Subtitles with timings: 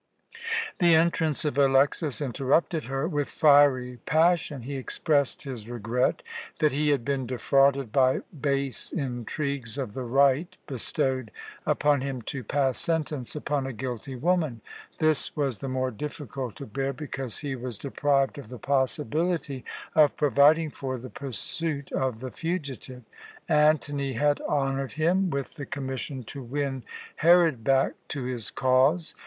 [0.79, 3.07] The entrance of Alexas interrupted her.
[3.07, 6.23] With fiery passion he expressed his regret
[6.57, 11.29] that he had been defrauded by base intrigues of the right bestowed
[11.67, 14.61] upon him to pass sentence upon a guilty woman.
[14.97, 19.63] This was the more difficult to bear because he was deprived of the possibility
[19.93, 23.03] of providing for the pursuit of the fugitive.
[23.47, 26.81] Antony had honoured him with the commission to win
[27.17, 29.13] Herod back to his cause.